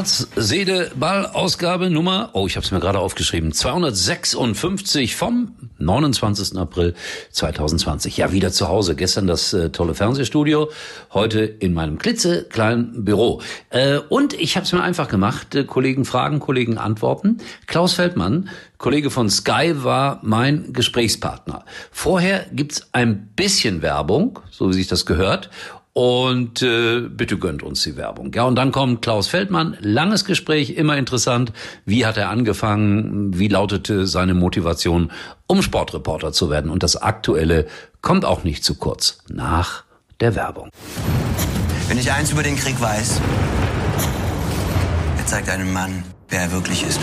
[0.00, 6.56] Herz, Seele, Ball, Ausgabe Nummer, oh, ich habe es mir gerade aufgeschrieben, 256 vom 29.
[6.56, 6.94] April
[7.32, 8.16] 2020.
[8.16, 8.96] Ja, wieder zu Hause.
[8.96, 10.70] Gestern das äh, tolle Fernsehstudio,
[11.12, 13.42] heute in meinem klitzekleinen Büro.
[13.68, 17.36] Äh, und ich habe es mir einfach gemacht, äh, Kollegen fragen, Kollegen antworten.
[17.66, 18.48] Klaus Feldmann,
[18.78, 21.66] Kollege von Sky, war mein Gesprächspartner.
[21.90, 25.50] Vorher gibt's ein bisschen Werbung, so wie sich das gehört.
[26.00, 28.32] Und äh, bitte gönnt uns die Werbung.
[28.32, 29.76] Ja, und dann kommt Klaus Feldmann.
[29.82, 31.52] Langes Gespräch, immer interessant.
[31.84, 33.38] Wie hat er angefangen?
[33.38, 35.12] Wie lautete seine Motivation,
[35.46, 36.70] um Sportreporter zu werden?
[36.70, 37.66] Und das Aktuelle
[38.00, 39.18] kommt auch nicht zu kurz.
[39.28, 39.84] Nach
[40.20, 40.70] der Werbung.
[41.88, 43.20] Wenn ich eins über den Krieg weiß,
[45.18, 46.98] er zeigt einem Mann, wer er wirklich ist.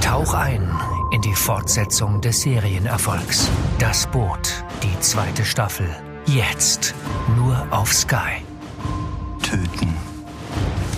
[0.00, 0.66] Tauch ein
[1.12, 3.50] in die Fortsetzung des Serienerfolgs.
[3.78, 5.86] Das Boot, die zweite Staffel.
[6.28, 6.94] Jetzt
[7.38, 8.44] nur auf Sky.
[9.42, 9.94] Töten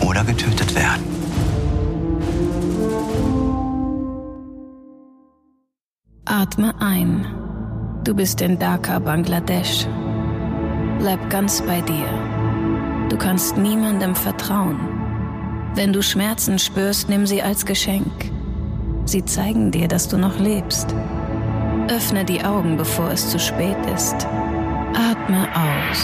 [0.04, 1.04] oder getötet werden.
[6.24, 7.24] Atme ein.
[8.02, 9.86] Du bist in Dhaka, Bangladesch.
[10.98, 12.08] Bleib ganz bei dir.
[13.08, 14.80] Du kannst niemandem vertrauen.
[15.76, 18.32] Wenn du Schmerzen spürst, nimm sie als Geschenk.
[19.04, 20.92] Sie zeigen dir, dass du noch lebst.
[21.86, 24.26] Öffne die Augen, bevor es zu spät ist.
[24.94, 25.98] Atme aus.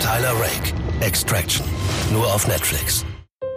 [0.00, 1.66] Tyler Rake, Extraction.
[2.12, 3.04] Nur auf Netflix.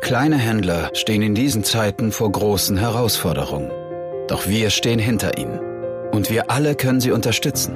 [0.01, 3.71] Kleine Händler stehen in diesen Zeiten vor großen Herausforderungen.
[4.27, 5.59] Doch wir stehen hinter ihnen.
[6.11, 7.73] Und wir alle können sie unterstützen.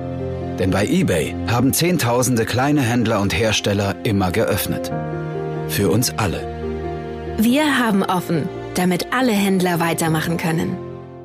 [0.60, 4.92] Denn bei eBay haben Zehntausende kleine Händler und Hersteller immer geöffnet.
[5.70, 6.42] Für uns alle.
[7.38, 10.78] Wir haben offen, damit alle Händler weitermachen können.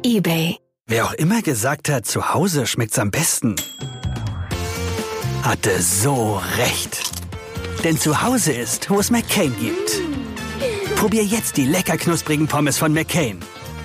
[0.05, 0.57] eBay.
[0.87, 3.57] Wer auch immer gesagt hat, zu Hause schmeckt's am besten,
[5.43, 7.03] hatte so recht.
[7.85, 10.01] Denn zu Hause ist, wo es McCain gibt.
[10.97, 13.41] Probier jetzt die lecker knusprigen Pommes von McCain.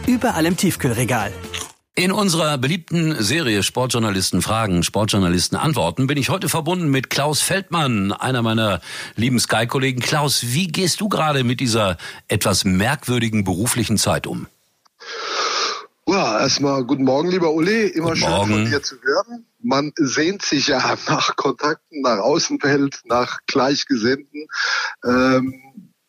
[0.05, 1.33] Überall im Tiefkühlregal.
[1.95, 8.11] In unserer beliebten Serie Sportjournalisten fragen, Sportjournalisten antworten bin ich heute verbunden mit Klaus Feldmann,
[8.11, 8.81] einer meiner
[9.15, 9.99] lieben Sky-Kollegen.
[9.99, 11.97] Klaus, wie gehst du gerade mit dieser
[12.27, 14.45] etwas merkwürdigen beruflichen Zeit um?
[16.07, 17.87] Ja, erstmal guten Morgen, lieber Uli.
[17.87, 18.51] Immer Guten schön Morgen.
[18.51, 19.46] von dir zu hören.
[19.59, 24.47] Man sehnt sich ja nach Kontakten, nach Außenwelt, nach Gleichgesinnten.
[25.03, 25.66] Ähm,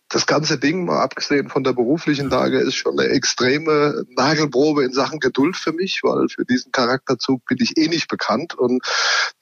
[0.08, 4.92] das ganze Ding, mal abgesehen von der beruflichen Lage, ist schon eine extreme Nagelprobe in
[4.92, 8.82] Sachen Geduld für mich, weil für diesen Charakterzug bin ich eh nicht bekannt und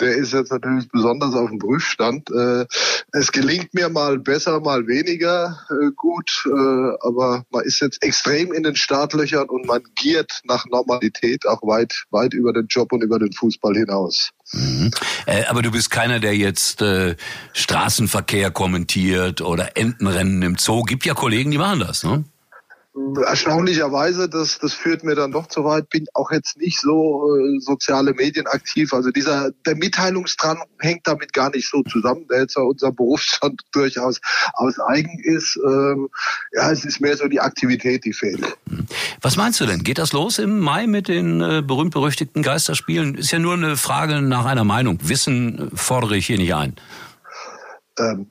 [0.00, 2.30] der ist jetzt natürlich besonders auf dem Prüfstand.
[2.30, 2.66] Äh,
[3.12, 8.52] es gelingt mir mal besser, mal weniger äh, gut, äh, aber man ist jetzt extrem
[8.52, 13.02] in den Startlöchern und man giert nach Normalität auch weit, weit über den Job und
[13.02, 14.32] über den Fußball hinaus.
[14.52, 14.90] Mhm.
[15.26, 17.16] Äh, aber du bist keiner, der jetzt äh,
[17.52, 20.82] Straßenverkehr kommentiert oder Entenrennen im Zoo.
[20.82, 22.24] Gibt ja Kollegen, die machen das, ne?
[23.26, 27.60] Erstaunlicherweise, das, das führt mir dann doch zu weit, bin auch jetzt nicht so äh,
[27.60, 28.94] soziale Medien aktiv.
[28.94, 33.60] Also dieser der Mitteilungsdrang hängt damit gar nicht so zusammen, der jetzt ja unser Berufsstand
[33.72, 34.18] durchaus
[34.54, 35.58] aus eigen ist.
[35.66, 36.08] Ähm,
[36.52, 38.56] ja, es ist mehr so die Aktivität, die fehlt.
[39.20, 39.82] Was meinst du denn?
[39.82, 43.16] Geht das los im Mai mit den äh, berühmt-berüchtigten Geisterspielen?
[43.16, 44.98] Ist ja nur eine Frage nach einer Meinung.
[45.02, 46.76] Wissen fordere ich hier nicht ein.
[47.98, 48.30] Ähm,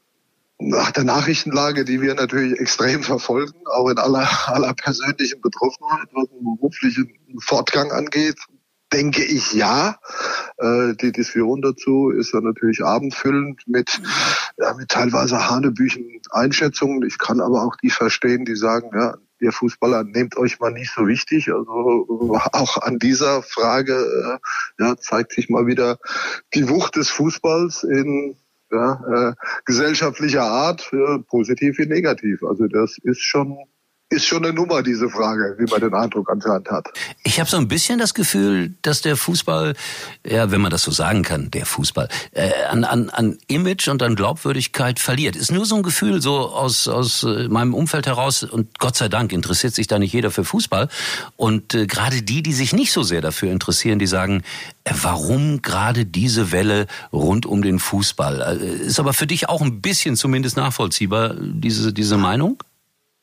[0.60, 6.30] nach der Nachrichtenlage, die wir natürlich extrem verfolgen, auch in aller, aller persönlichen Betroffenheit, was
[6.30, 8.38] den beruflichen Fortgang angeht,
[8.94, 9.98] denke ich ja.
[10.58, 14.02] Äh, die Diskussion dazu ist ja natürlich abendfüllend mit,
[14.58, 17.04] ja, mit teilweise hanebüchen Einschätzungen.
[17.06, 20.94] Ich kann aber auch die verstehen, die sagen, ja, ihr Fußballer nehmt euch mal nicht
[20.94, 21.52] so wichtig.
[21.52, 24.40] Also auch an dieser Frage
[24.80, 25.98] äh, ja, zeigt sich mal wieder
[26.54, 28.38] die Wucht des Fußballs in
[28.72, 29.34] ja, äh,
[29.66, 32.44] gesellschaftlicher Art, äh, positiv wie negativ.
[32.44, 33.58] Also das ist schon
[34.10, 36.88] ist schon eine Nummer, diese Frage, wie man den Eindruck anscheinend hat.
[37.24, 39.74] Ich habe so ein bisschen das Gefühl, dass der Fußball,
[40.24, 44.04] ja, wenn man das so sagen kann, der Fußball, äh, an, an, an Image und
[44.04, 45.36] an Glaubwürdigkeit verliert.
[45.36, 49.10] Ist nur so ein Gefühl so aus, aus äh, meinem Umfeld heraus und Gott sei
[49.10, 50.88] Dank interessiert sich da nicht jeder für Fußball.
[51.36, 54.44] Und äh, gerade die, die sich nicht so sehr dafür interessieren, die sagen,
[54.84, 58.60] äh, warum gerade diese Welle rund um den Fußball?
[58.62, 62.60] Äh, ist aber für dich auch ein bisschen zumindest nachvollziehbar, diese, diese Meinung?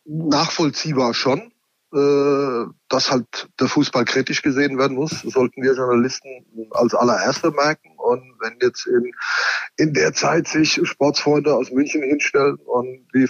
[0.04, 1.52] Nachvollziehbar schon.
[1.94, 7.90] Äh, dass halt der Fußball kritisch gesehen werden muss, sollten wir Journalisten als allererste merken.
[7.98, 9.12] Und wenn jetzt in,
[9.76, 13.26] in der Zeit sich Sportsfreunde aus München hinstellen und die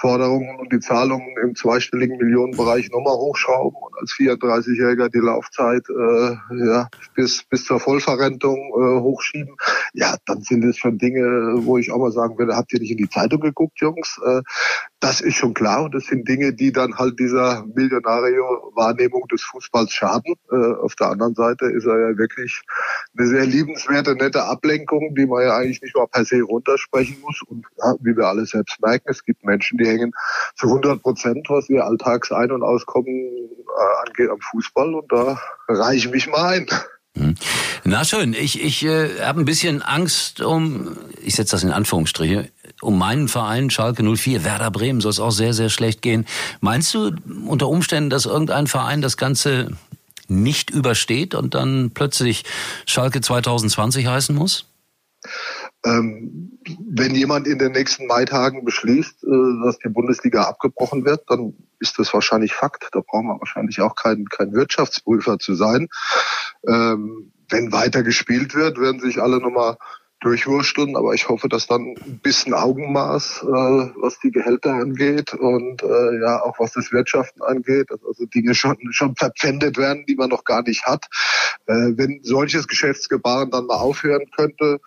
[0.00, 6.66] Forderungen und die Zahlungen im zweistelligen Millionenbereich nochmal hochschrauben und als 34-Jähriger die Laufzeit äh,
[6.66, 9.54] ja, bis, bis zur Vollverrentung äh, hochschieben,
[9.92, 11.20] ja, dann sind es schon Dinge,
[11.64, 14.18] wo ich auch mal sagen würde, habt ihr nicht in die Zeitung geguckt, Jungs?
[14.24, 14.40] Äh,
[15.00, 19.92] das ist schon klar und das sind Dinge, die dann halt dieser Millionario-Wahrnehmung des Fußballs
[19.92, 20.34] schaden.
[20.50, 22.62] Äh, auf der anderen Seite ist er ja wirklich
[23.16, 27.40] eine sehr liebenswerte, nette Ablenkung, die man ja eigentlich nicht mal per se runtersprechen muss.
[27.42, 30.12] Und ja, wie wir alle selbst merken, es gibt Menschen, die hängen
[30.56, 34.94] zu 100 Prozent, was ihr Alltagsein- und Auskommen äh, angeht, am Fußball.
[34.94, 36.66] Und da reiche ich mich mal ein.
[37.16, 37.34] Hm.
[37.84, 42.48] Na schön, ich, ich äh, habe ein bisschen Angst um, ich setze das in Anführungsstriche,
[42.80, 46.24] um meinen Verein Schalke 04, Werder Bremen soll es auch sehr, sehr schlecht gehen.
[46.60, 47.12] Meinst du
[47.46, 49.72] unter Umständen, dass irgendein Verein das Ganze
[50.28, 52.44] nicht übersteht und dann plötzlich
[52.86, 54.66] Schalke 2020 heißen muss?
[55.84, 61.54] Ähm, wenn jemand in den nächsten Maitagen beschließt, äh, dass die Bundesliga abgebrochen wird, dann
[61.78, 62.88] ist das wahrscheinlich Fakt.
[62.92, 65.88] Da braucht man wahrscheinlich auch kein, kein Wirtschaftsprüfer zu sein.
[66.68, 69.76] Ähm, wenn weiter gespielt wird, werden sich alle nochmal
[70.20, 75.82] durchwursteln, aber ich hoffe, dass dann ein bisschen Augenmaß, äh, was die Gehälter angeht und
[75.82, 80.16] äh, ja auch was das Wirtschaften angeht, dass also Dinge schon schon verpfändet werden, die
[80.16, 81.06] man noch gar nicht hat.
[81.66, 84.80] Äh, wenn solches Geschäftsgebaren dann mal aufhören könnte,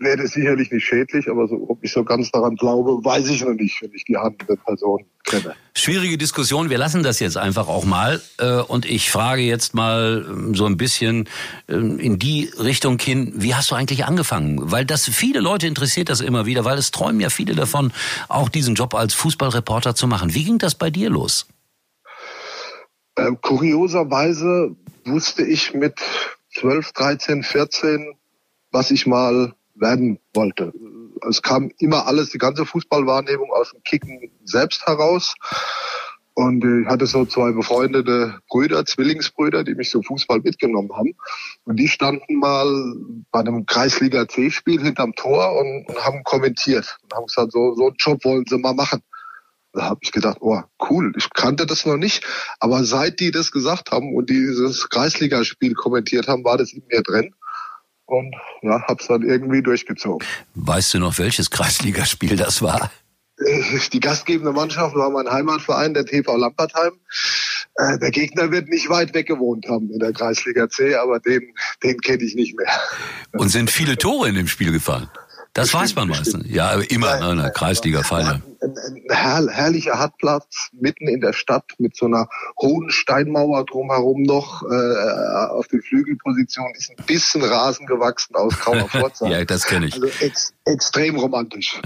[0.00, 3.44] wäre das sicherlich nicht schädlich, aber so, ob ich so ganz daran glaube, weiß ich
[3.44, 5.54] noch nicht, wenn ich die handelnde Person kenne.
[5.74, 6.70] Schwierige Diskussion.
[6.70, 8.20] Wir lassen das jetzt einfach auch mal.
[8.38, 11.28] Äh, und ich frage jetzt mal ähm, so ein bisschen
[11.68, 14.72] ähm, in die Richtung hin, wie hast du eigentlich angefangen?
[14.72, 17.92] Weil das viele Leute interessiert das immer wieder, weil es träumen ja viele davon,
[18.28, 20.34] auch diesen Job als Fußballreporter zu machen.
[20.34, 21.46] Wie ging das bei dir los?
[23.16, 24.74] Äh, kurioserweise
[25.04, 25.94] wusste ich mit
[26.54, 28.14] 12, 13, 14,
[28.72, 30.72] was ich mal werden wollte.
[31.28, 35.34] Es kam immer alles, die ganze Fußballwahrnehmung aus dem Kicken selbst heraus.
[36.34, 41.14] Und ich hatte so zwei befreundete Brüder, Zwillingsbrüder, die mich zum Fußball mitgenommen haben.
[41.64, 42.66] Und die standen mal
[43.30, 47.96] bei einem Kreisliga C-Spiel hinterm Tor und, haben kommentiert und haben gesagt, so, so einen
[47.98, 49.02] Job wollen sie mal machen.
[49.72, 52.24] Da habe ich gedacht, oh, cool, ich kannte das noch nicht.
[52.58, 57.02] Aber seit die das gesagt haben und dieses Kreisligaspiel kommentiert haben, war das in mir
[57.02, 57.34] drin
[58.10, 60.26] und ja, hab's dann irgendwie durchgezogen.
[60.54, 62.90] Weißt du noch, welches Kreisligaspiel das war?
[63.38, 63.62] Äh,
[63.92, 66.92] die gastgebende Mannschaft war mein Heimatverein, der TV Lampertheim.
[67.76, 71.54] Äh, der Gegner wird nicht weit weg gewohnt haben in der Kreisliga C, aber den,
[71.82, 72.68] den kenne ich nicht mehr.
[73.32, 75.08] Und sind viele Tore in dem Spiel gefallen?
[75.52, 76.44] Das bestimmt, weiß man meistens.
[76.48, 78.42] Ja, immer in einer Kreisliga-Feine
[78.76, 82.28] ein, ein herr, herrlicher Hartplatz mitten in der Stadt mit so einer
[82.60, 84.62] hohen Steinmauer drumherum noch.
[84.62, 89.30] Äh, auf den Flügelpositionen ist ein bisschen Rasen gewachsen aus grauer Vorzeit.
[89.30, 89.94] ja, das kenne ich.
[89.94, 91.80] Also ex, extrem romantisch.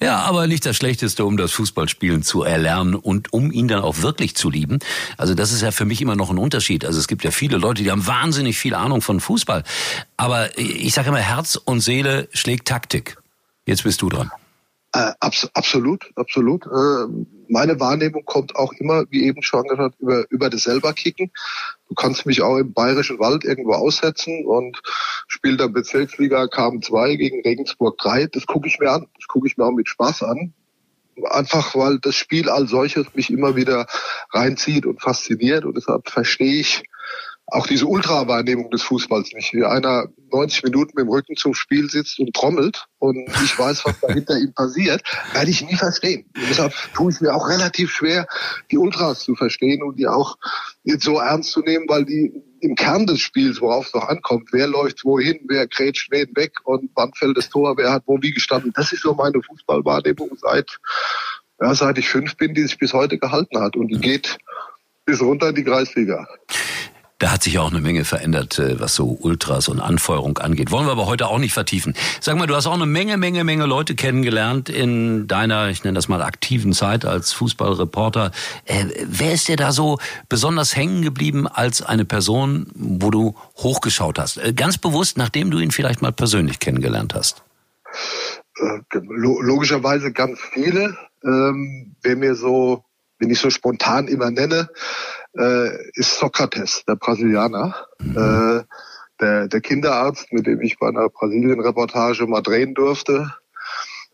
[0.00, 4.02] Ja, aber nicht das Schlechteste, um das Fußballspielen zu erlernen und um ihn dann auch
[4.02, 4.78] wirklich zu lieben.
[5.16, 6.84] Also das ist ja für mich immer noch ein Unterschied.
[6.84, 9.64] Also es gibt ja viele Leute, die haben wahnsinnig viel Ahnung von Fußball.
[10.16, 13.16] Aber ich sage immer, Herz und Seele schlägt Taktik.
[13.66, 14.30] Jetzt bist du dran.
[14.94, 16.66] Äh, abs absolut, absolut.
[16.66, 21.32] Äh, meine Wahrnehmung kommt auch immer, wie eben schon gesagt, über, über das selber kicken.
[21.88, 24.80] Du kannst mich auch im bayerischen Wald irgendwo aussetzen und
[25.26, 28.28] spiele dann Bezirksliga KM2 gegen Regensburg 3.
[28.28, 29.08] Das gucke ich mir an.
[29.16, 30.54] Das gucke ich mir auch mit Spaß an.
[31.24, 33.86] Einfach weil das Spiel als solches mich immer wieder
[34.30, 36.84] reinzieht und fasziniert und deshalb verstehe ich
[37.46, 39.52] auch diese Ultra-Wahrnehmung des Fußballs nicht.
[39.52, 43.84] Wie einer 90 Minuten mit dem Rücken zum Spiel sitzt und trommelt und ich weiß,
[43.84, 46.24] was da hinter ihm passiert, werde ich nie verstehen.
[46.34, 48.26] Und deshalb tue ich mir auch relativ schwer,
[48.70, 50.36] die Ultras zu verstehen und die auch
[50.84, 54.48] jetzt so ernst zu nehmen, weil die im Kern des Spiels, worauf es doch ankommt,
[54.52, 58.20] wer läuft wohin, wer grätscht wen weg und wann fällt das Tor, wer hat wo
[58.22, 58.72] wie gestanden.
[58.74, 60.78] Das ist so meine Fußballwahrnehmung seit,
[61.60, 64.38] ja, seit ich fünf bin, die sich bis heute gehalten hat und die geht
[65.04, 66.26] bis runter in die Kreisliga.
[67.18, 70.72] Da hat sich auch eine Menge verändert, äh, was so Ultras und Anfeuerung angeht.
[70.72, 71.94] Wollen wir aber heute auch nicht vertiefen.
[72.20, 75.94] Sag mal, du hast auch eine Menge, Menge, Menge Leute kennengelernt in deiner, ich nenne
[75.94, 78.32] das mal aktiven Zeit als Fußballreporter.
[78.64, 84.18] Äh, wer ist dir da so besonders hängen geblieben als eine Person, wo du hochgeschaut
[84.18, 84.38] hast?
[84.38, 87.44] Äh, ganz bewusst, nachdem du ihn vielleicht mal persönlich kennengelernt hast.
[88.56, 90.96] Äh, logischerweise ganz viele.
[91.24, 92.84] Ähm, wer mir so,
[93.18, 94.68] wenn ich so spontan immer nenne,
[95.38, 97.74] äh, ist Sokrates, der Brasilianer.
[97.98, 98.16] Mhm.
[98.16, 98.64] Äh,
[99.20, 103.32] der, der Kinderarzt, mit dem ich bei einer Brasilien-Reportage mal drehen durfte,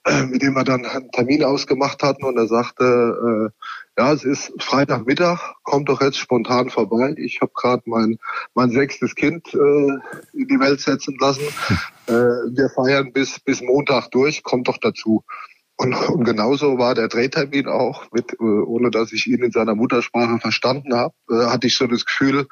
[0.04, 4.24] äh, mit dem wir dann einen Termin ausgemacht hatten und er sagte, äh, ja, es
[4.24, 7.14] ist Freitagmittag, kommt doch jetzt spontan vorbei.
[7.18, 8.18] Ich habe gerade mein,
[8.54, 9.58] mein sechstes Kind äh,
[10.32, 11.42] in die Welt setzen lassen.
[12.06, 15.22] Äh, wir feiern bis, bis Montag durch, kommt doch dazu.
[15.80, 19.74] Und, und genauso war der Drehtermin auch, mit, äh, ohne dass ich ihn in seiner
[19.74, 22.46] Muttersprache verstanden habe, äh, hatte ich so das Gefühl,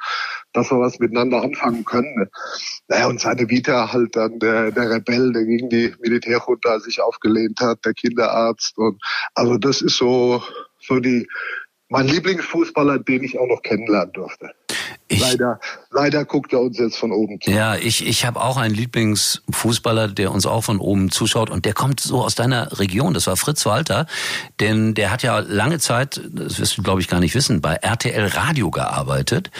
[0.54, 2.30] dass wir was miteinander anfangen können.
[2.88, 7.60] Naja, und seine Vita halt dann der, der Rebell, der gegen die Militärjunta sich aufgelehnt
[7.60, 8.78] hat, der Kinderarzt.
[8.78, 8.98] Und
[9.34, 10.42] also das ist so,
[10.80, 11.28] so die
[11.90, 14.52] mein Lieblingsfußballer, den ich auch noch kennenlernen durfte.
[15.08, 15.58] Ich, leider,
[15.90, 17.50] leider guckt er uns jetzt von oben zu.
[17.50, 21.72] Ja, ich, ich habe auch einen Lieblingsfußballer, der uns auch von oben zuschaut und der
[21.72, 23.14] kommt so aus deiner Region.
[23.14, 24.06] Das war Fritz Walter,
[24.60, 27.74] denn der hat ja lange Zeit, das wirst du glaube ich gar nicht wissen, bei
[27.74, 29.50] RTL Radio gearbeitet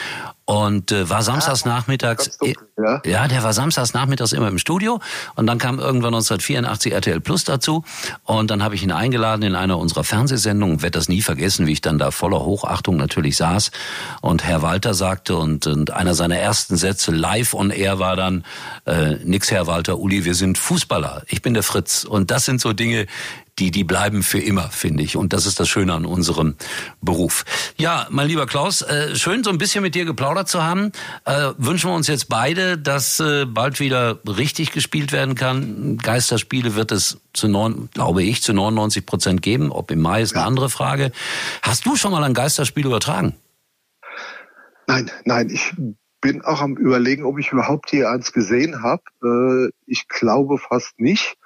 [0.49, 2.39] und äh, war samstags ja, nachmittags
[2.79, 3.03] ja.
[3.05, 4.99] ja der war samstags nachmittags immer im Studio.
[5.35, 7.85] Und dann kam irgendwann 1984 RTL Plus dazu.
[8.25, 10.81] Und dann habe ich ihn eingeladen in einer unserer Fernsehsendungen.
[10.81, 13.73] Werde das nie vergessen wie ich dann da voller Hochachtung natürlich saß.
[14.23, 18.43] Und Herr Walter sagte und, und einer seiner ersten Sätze live on air war dann
[18.87, 21.25] äh, nix Herr Walter Uli wir sind Fußballer.
[21.27, 22.05] Ich bin der Fritz.
[22.05, 23.07] Und das sind so Dinge
[23.59, 25.17] die, die bleiben für immer, finde ich.
[25.17, 26.55] Und das ist das Schöne an unserem
[27.01, 27.45] Beruf.
[27.77, 30.93] Ja, mein lieber Klaus, äh, schön so ein bisschen mit dir geplaudert zu haben.
[31.25, 35.99] Äh, wünschen wir uns jetzt beide, dass äh, bald wieder richtig gespielt werden kann.
[35.99, 39.73] Geisterspiele wird es zu neun, glaube ich, zu 99 Prozent geben.
[39.73, 41.13] Ob im Mai ist eine andere Frage.
[41.63, 43.35] Hast du schon mal ein Geisterspiel übertragen?
[44.87, 45.75] Nein, nein, ich
[46.21, 49.03] bin auch am überlegen, ob ich überhaupt hier eins gesehen habe.
[49.23, 51.37] Äh, ich glaube fast nicht.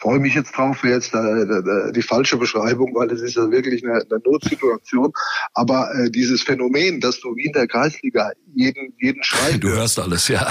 [0.00, 3.84] Freue mich jetzt drauf, wäre jetzt äh, die falsche Beschreibung, weil es ist ja wirklich
[3.84, 5.12] eine, eine Notsituation.
[5.54, 9.56] Aber äh, dieses Phänomen, dass du wie in der Kreisliga jeden, jeden Schrei...
[9.56, 10.48] Du hörst alles, ja.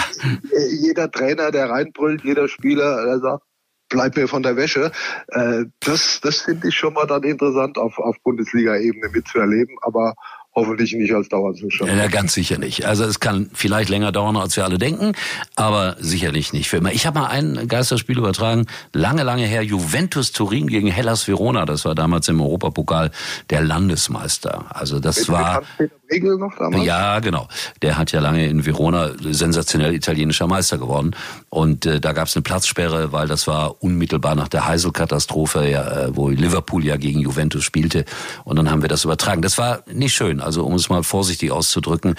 [0.51, 3.43] Äh, jeder Trainer, der reinbrüllt, jeder Spieler, der sagt,
[3.89, 4.91] bleib mir von der Wäsche.
[5.27, 9.75] Äh, das das finde ich schon mal dann interessant auf, auf Bundesliga-Ebene mitzuerleben.
[9.81, 10.15] Aber
[10.55, 11.91] hoffentlich nicht als Dauerzustand.
[11.91, 12.85] Ja, ganz sicher nicht.
[12.85, 15.13] Also es kann vielleicht länger dauern, als wir alle denken,
[15.55, 16.91] aber sicherlich nicht für immer.
[16.91, 21.65] Ich habe mal ein Geisterspiel übertragen, lange, lange her, Juventus Turin gegen Hellas Verona.
[21.65, 23.11] Das war damals im Europapokal
[23.49, 24.65] der Landesmeister.
[24.69, 25.63] Also das Mit war...
[26.13, 26.85] Regel noch damals?
[26.85, 27.47] Ja, genau.
[27.81, 31.15] Der hat ja lange in Verona sensationell italienischer Meister geworden.
[31.49, 36.05] Und äh, da gab es eine Platzsperre, weil das war unmittelbar nach der Heisel-Katastrophe, ja,
[36.05, 38.05] äh, wo Liverpool ja gegen Juventus spielte.
[38.43, 39.41] Und dann haben wir das übertragen.
[39.41, 40.39] Das war nicht schön.
[40.39, 42.15] Also um es mal vorsichtig auszudrücken,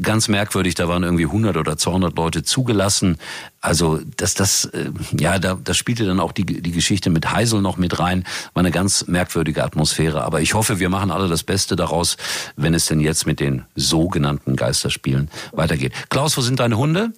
[0.00, 0.74] ganz merkwürdig.
[0.74, 3.18] Da waren irgendwie 100 oder 200 Leute zugelassen.
[3.60, 7.60] Also das, das, äh, ja, da, da spielte dann auch die, die Geschichte mit Heisel
[7.60, 8.24] noch mit rein.
[8.54, 10.22] War eine ganz merkwürdige Atmosphäre.
[10.22, 12.16] Aber ich hoffe, wir machen alle das Beste daraus,
[12.56, 15.92] wenn es denn jetzt mit den sogenannten Geisterspielen weitergeht.
[16.08, 17.12] Klaus, wo sind deine Hunde?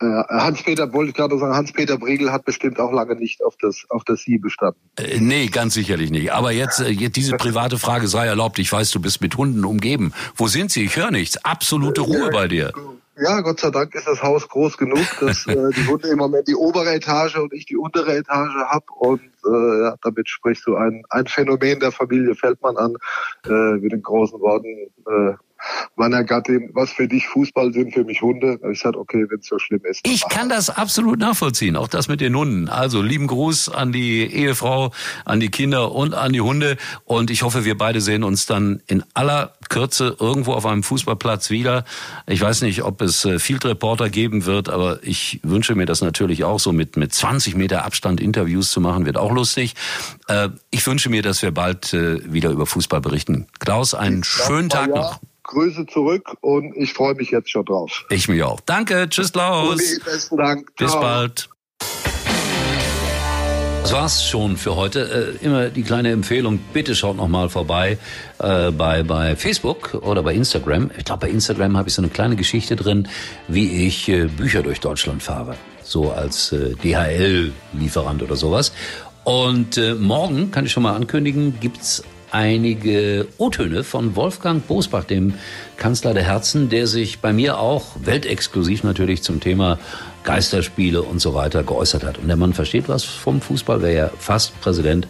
[0.00, 3.84] Äh, Hans-Peter, wollte ich gerade sagen, Hans-Peter Briegel hat bestimmt auch lange nicht auf das,
[3.88, 4.80] auf das Sie bestanden.
[4.96, 6.32] Äh, nee, ganz sicherlich nicht.
[6.32, 8.58] Aber jetzt, äh, jetzt diese private Frage sei erlaubt.
[8.60, 10.12] Ich weiß, du bist mit Hunden umgeben.
[10.36, 10.84] Wo sind sie?
[10.84, 11.44] Ich höre nichts.
[11.44, 12.72] Absolute Ruhe bei dir.
[13.20, 16.46] Ja, Gott sei Dank ist das Haus groß genug, dass äh, die Hunde im Moment
[16.46, 18.88] die obere Etage und ich die untere Etage hab.
[18.90, 22.94] Und äh, ja, damit sprichst du ein, ein Phänomen der Familie Feldmann an,
[23.46, 24.68] äh, mit den großen Worten,
[25.06, 25.34] äh,
[25.96, 28.58] meiner Gattin, was für dich Fußball sind, für mich Hunde.
[28.70, 30.06] Ich sagte, okay, wenn es so schlimm ist.
[30.06, 32.68] Ich kann das absolut nachvollziehen, auch das mit den Hunden.
[32.68, 34.92] Also lieben Gruß an die Ehefrau,
[35.24, 36.76] an die Kinder und an die Hunde.
[37.04, 41.50] Und ich hoffe, wir beide sehen uns dann in aller Kürze irgendwo auf einem Fußballplatz
[41.50, 41.84] wieder.
[42.26, 46.00] Ich weiß nicht, ob es äh, Field Reporter geben wird, aber ich wünsche mir das
[46.00, 49.74] natürlich auch so mit, mit 20 Meter Abstand Interviews zu machen, wird auch lustig.
[50.28, 53.46] Äh, ich wünsche mir, dass wir bald äh, wieder über Fußball berichten.
[53.58, 55.20] Klaus, einen schönen Tag noch.
[55.48, 58.04] Grüße zurück und ich freue mich jetzt schon drauf.
[58.10, 58.60] Ich mich auch.
[58.60, 59.74] Danke, tschüss Klaus.
[59.74, 60.76] Uli, besten Dank.
[60.76, 61.00] Bis Ciao.
[61.00, 61.48] bald.
[63.82, 65.36] Das war's schon für heute.
[65.40, 67.96] Äh, immer die kleine Empfehlung, bitte schaut noch mal vorbei
[68.38, 70.90] äh, bei, bei Facebook oder bei Instagram.
[70.98, 73.08] Ich glaube, bei Instagram habe ich so eine kleine Geschichte drin,
[73.48, 75.56] wie ich äh, Bücher durch Deutschland fahre.
[75.82, 78.72] So als äh, DHL-Lieferant oder sowas.
[79.24, 85.34] Und äh, morgen, kann ich schon mal ankündigen, gibt's einige O-Töne von Wolfgang Bosbach, dem
[85.76, 89.78] Kanzler der Herzen, der sich bei mir auch weltexklusiv natürlich zum Thema
[90.24, 92.18] Geisterspiele und so weiter geäußert hat.
[92.18, 95.06] Und der Mann versteht was vom Fußball, wäre ja fast Präsident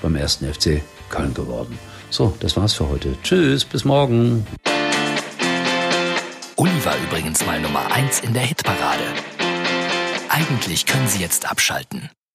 [0.00, 1.78] beim ersten FC Köln geworden.
[2.10, 3.14] So, das war's für heute.
[3.22, 4.46] Tschüss, bis morgen.
[6.56, 9.04] Uli war übrigens mal Nummer eins in der Hitparade.
[10.28, 12.10] Eigentlich können Sie jetzt abschalten.